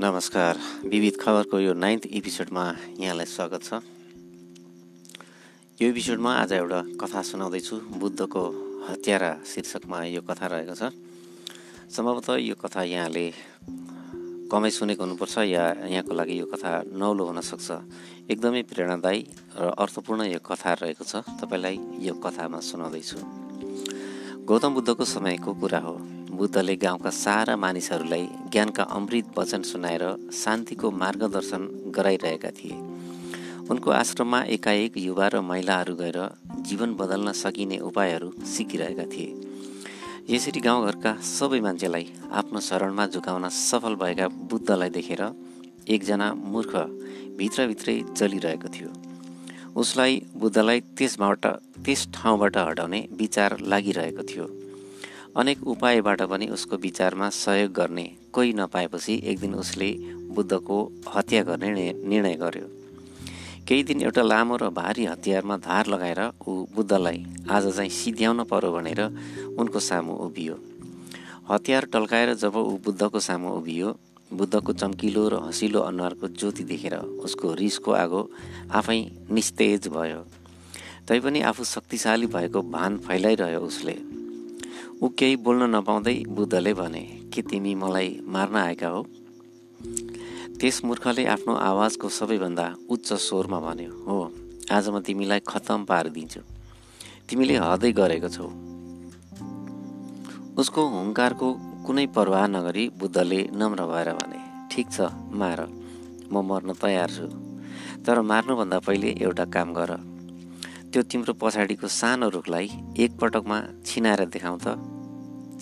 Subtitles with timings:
[0.00, 0.56] नमस्कार।
[0.88, 2.62] विविध खबरको यो नाइन्थ एपिसोडमा
[3.00, 3.72] यहाँलाई स्वागत छ।
[5.76, 8.42] यो एपिसोडमा आज एउटा कथा सुनाउँदैछु। बुद्धको
[8.88, 10.96] हत्यारा शीर्षकमा यो कथा रहेको छ।
[11.92, 13.26] सम्भवतः यो कथा यहाँले
[14.48, 17.68] कमै सुनेको हुनुपर्छ या यहाँको लागि यो कथा नौलो हुनसक्छ
[18.32, 19.20] एकदमै प्रेरणादायी
[19.52, 23.18] र अर्थपूर्ण यो कथा रहेको छ। तपाईँलाई यो कथामा सुनाउँदैछु।
[24.48, 25.94] गौतम बुद्धको समयको कुरा हो।
[26.40, 31.62] बुद्धले गाउँका सारा मानिसहरूलाई ज्ञानका अमृत वचन सुनाएर शान्तिको मार्गदर्शन
[31.96, 32.76] गराइरहेका थिए।
[33.70, 36.18] उनको आश्रममा एकाएक युवा र महिलाहरू गएर
[36.68, 39.28] जीवन बदल्न सकिने उपायहरू सिकिरहेका थिए।
[40.30, 45.22] यसरी गाउँघरका सबै मान्छेलाई आफ्नो शरणमा झुकाउन सफल भएका बुद्धलाई देखेर
[45.88, 46.72] एकजना मूर्ख
[47.36, 48.88] भित्रभित्रै चलिरहेको थियो।
[49.76, 51.46] उसलाई बुद्धलाई त्यसबाट
[51.84, 54.48] त्यस ठाउँबाट हटाउने विचार लागिरहेको थियो।
[55.36, 59.90] अनेक उपायबाट पनि उसको विचारमा सहयोग गर्ने कोही नपाएपछि एक दिन उसले
[60.34, 60.78] बुद्धको
[61.08, 62.66] हत्या गर्ने निर्णय गर्यो।
[63.68, 68.72] केही दिन एउटा लामो र भारी हतियारमा धार लगाएर ऊ बुद्धलाई आज चाहिँ सिध्याउन पर्यो
[68.72, 69.00] भनेर
[69.54, 70.58] उनको सामु उभियो।
[71.50, 73.96] हतियार टल्काएर जब ऊ बुद्धको सामु उभियो
[74.32, 78.28] बुद्धको चम्किलो र हँसिलो अनुहारको ज्योति देखेर उसको रिसको आगो
[78.72, 80.24] आफै निस्तेज भयो।
[81.08, 83.96] तैपनि आफू शक्तिशाली भएको भान फैलाइरह्यो उसले।
[85.00, 87.00] ऊ केही बोल्न नपाउँदै बुद्धले भने
[87.32, 89.00] के तिमी मलाई मार्न आएका हो?
[90.60, 94.16] त्यस मूर्खले आफ्नो आवाजको सबैभन्दा उच्च स्वरमा भन्यो हो
[94.68, 96.40] आज म तिमीलाई खतम पारिदिन्छु।
[97.28, 98.46] तिमीले हदै गरेको छौ।
[100.60, 101.48] उसको हुङ्कारको
[101.86, 105.64] कुनै परवाह नगरी बुद्धले नम्र भएर भने ठिक छ मार
[106.28, 107.26] म मर्न तयार छु।
[108.04, 110.09] तर मार्नुभन्दा पहिले एउटा काम गर।
[110.90, 112.66] त्यो तिम्रो पछाडिको सानो रुखलाई
[112.98, 114.74] एकपटकमा छिनाएर देखाउ त।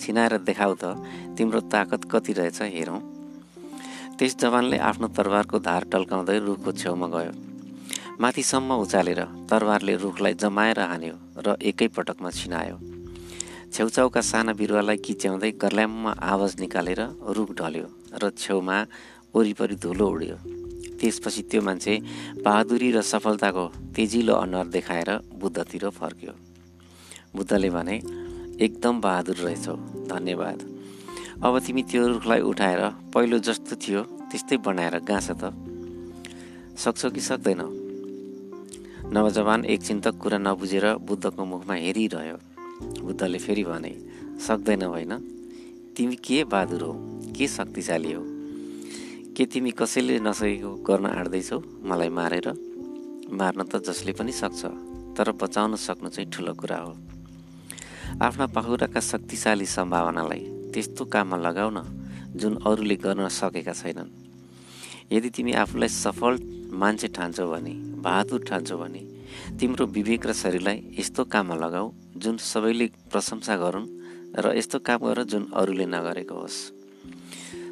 [0.01, 0.97] छिनाएर देखाउ त
[1.37, 3.01] तिम्रो ताकत कति रहेछ हेरौँ।
[4.17, 7.33] त्यस जवानले आफ्नो तरबारको धार टल्काउँदै रुखको छेउमा गयो।
[8.17, 12.77] माथिसम्म उचालेर तरबारले रुखलाई जमाएर हान्यो र एकैपटकमा छिनायो।
[13.69, 17.01] छेउछाउका साना बिरुवालाई किच्याउँदै गर्ल्याममा आवाज निकालेर
[17.37, 17.87] रुख ढल्यो
[18.17, 18.77] र छेउमा
[19.29, 20.37] वरिपरि धुलो उड्यो।
[20.99, 21.93] त्यसपछि त्यो मान्छे
[22.45, 23.65] बहादुरी र सफलताको
[23.95, 26.33] तेजिलो अनुहार देखाएर बुद्धतिर फर्क्यो।
[27.35, 27.95] बुद्धले भने
[28.61, 29.75] एकदम बहादुर रहेछौ
[30.11, 30.59] धन्यवाद।
[31.43, 32.81] अब तिमी त्यो रुखलाई उठाएर
[33.13, 35.53] पहिलो जस्तो थियो त्यस्तै बनाएर गाँस त।
[36.77, 37.69] सक्छौ कि सक्दैनौ?
[39.13, 42.37] नवजवान एकछिन त कुरा नबुझेर बुद्धको मुखमा हेरिरह्यो।
[43.03, 43.91] बुद्धले फेरि भने
[44.47, 45.13] सक्दैन होइन।
[45.95, 46.93] तिमी के बहादुर हौ?
[47.35, 48.38] के शक्तिशाली हौ?
[49.39, 51.57] के तिमी कसैले नसकेको गर्न आँट्दैछौ
[51.87, 52.47] मलाई मारेर?
[53.31, 54.61] मार्न त जसले पनि सक्छ
[55.15, 56.91] तर बचाउन सक्नु चाहिँ ठुलो कुरा हो।
[58.19, 60.43] आफ्ना पाखुराका शक्तिशाली सम्भावनालाई
[60.75, 61.77] त्यस्तो काममा लगाउन
[62.35, 64.11] जुन अरूले गर्न सकेका छैनन्।
[65.15, 66.33] यदि तिमी आफूलाई सफल
[66.75, 67.73] मान्छे ठान्छौ भने
[68.03, 69.01] बहादुर ठान्छौ भने
[69.55, 71.87] तिम्रो विवेक र शरीरलाई यस्तो काममा लगाऊ
[72.19, 73.87] जुन सबैले प्रशंसा गरून्
[74.35, 76.78] र यस्तो काम गर जुन अरूले नगरेको होस्।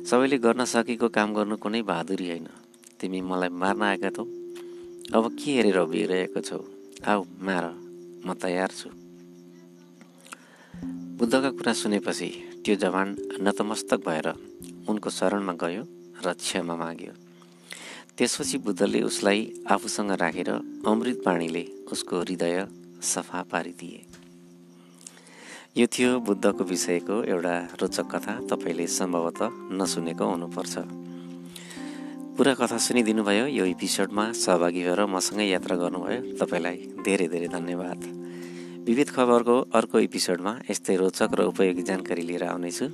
[0.07, 2.47] सबैले गर्न सकेको काम गर्नु कुनै बहादुरी होइन।
[2.95, 4.23] तिमी मलाई मार्न आएका छौ
[5.11, 6.59] अब के हेरेर उभिरहेको छौ?
[7.03, 7.65] आऊ मार।
[8.23, 8.89] म तयार छु।
[11.19, 12.29] बुद्धका कुरा सुनेपछि
[12.63, 13.07] त्यो जवान
[13.43, 14.27] नतमस्तक भएर
[14.87, 15.83] उनको शरणमा गयो
[16.23, 17.13] र क्षमा माग्यो।
[18.15, 20.49] त्यसपछि बुद्धले उसलाई आफूसँग राखेर
[20.87, 22.57] अमृत बाणीले उसको हृदय
[23.03, 23.99] सफा पारिदिए।
[25.77, 30.73] यो थियो बुद्धको विषयको एउटा रोचक कथा तपाईँले सम्भवतः नसुनेको हुनुपर्छ।
[32.33, 37.99] पुरा कथा सुनिदिनु भयो यो एपिसोडमा सहभागी भएर मसँगै यात्रा गर्नुभयो। तपाईँलाई धेरै धेरै धन्यवाद।
[38.89, 42.85] विविध खबरको अर्को एपिसोडमा यस्तै रोचक र उपयोगी जानकारी लिएर आउनेछु।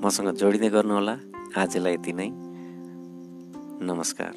[0.00, 1.14] मसँग जोडिँदै गर्नुहोला।
[1.52, 2.28] आजलाई यति नै।
[3.84, 4.32] नमस्कार।